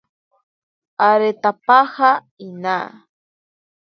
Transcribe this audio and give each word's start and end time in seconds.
Aretapaja 1.07 2.09
inaa. 2.47 2.87